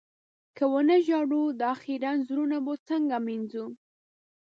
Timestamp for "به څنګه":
2.65-3.17